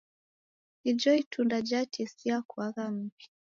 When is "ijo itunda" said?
0.89-1.55